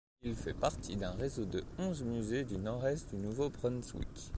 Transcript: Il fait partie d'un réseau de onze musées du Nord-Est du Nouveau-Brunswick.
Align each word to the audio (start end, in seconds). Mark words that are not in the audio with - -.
Il 0.23 0.33
fait 0.33 0.55
partie 0.55 0.95
d'un 0.95 1.11
réseau 1.11 1.45
de 1.45 1.63
onze 1.77 2.01
musées 2.01 2.43
du 2.43 2.57
Nord-Est 2.57 3.13
du 3.13 3.17
Nouveau-Brunswick. 3.21 4.29